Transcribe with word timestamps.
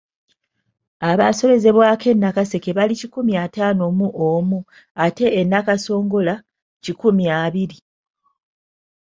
Abaasobezebwako 1.09 2.05
e 2.13 2.15
Nakaseke 2.17 2.69
bali 2.77 2.93
kikumi 3.01 3.33
ataano 3.45 3.83
mu 3.97 4.07
omu 4.29 4.59
ate 5.05 5.25
e 5.41 5.43
Nakasongola 5.49 6.33
kikumi 6.83 7.25
abiri. 7.41 7.77